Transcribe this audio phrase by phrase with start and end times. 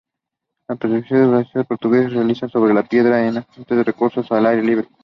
[0.67, 4.89] Los petroglifos galaico-portugueses están realizados sobre piedra, en afloramientos rocosos al aire libre.